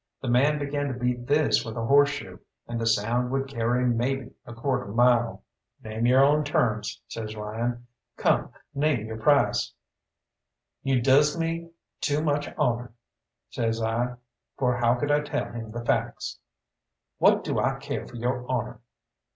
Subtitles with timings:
[0.19, 4.31] The man began to beat this with a horseshoe, and the sound would carry maybe
[4.47, 5.43] a quarter mile.
[5.83, 7.85] "Name your own terms," says Ryan.
[8.17, 9.73] "Come, name your price!"
[10.81, 11.69] "You does me
[11.99, 12.93] too much honour,"
[13.51, 14.15] says I,
[14.57, 16.39] for how could I tell him the facts?
[17.19, 18.79] "What do I care for your honour?"